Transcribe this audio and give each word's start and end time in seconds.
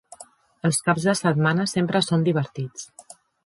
Els 0.69 0.79
caps 0.87 1.05
de 1.11 1.15
setmana 1.21 1.67
sempre 1.75 2.05
són 2.09 2.27
divertits. 2.31 2.91